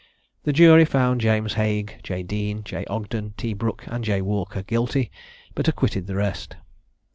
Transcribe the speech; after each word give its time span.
The 0.45 0.51
jury 0.51 0.83
found 0.83 1.21
James 1.21 1.53
Haigh, 1.53 1.85
J. 2.01 2.23
Deane, 2.23 2.63
J. 2.63 2.85
Ogden, 2.85 3.35
T. 3.37 3.53
Brook, 3.53 3.83
and 3.85 4.03
J. 4.03 4.23
Walker 4.23 4.63
guilty, 4.63 5.11
but 5.53 5.67
acquitted 5.67 6.07
the 6.07 6.15
rest. 6.15 6.55